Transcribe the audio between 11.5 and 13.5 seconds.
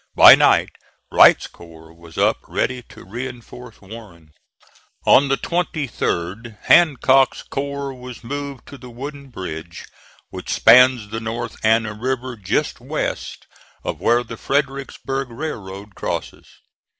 Anna River just west